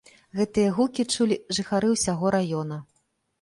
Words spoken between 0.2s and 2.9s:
Гэтыя гукі чулі жыхары ўсяго раёна.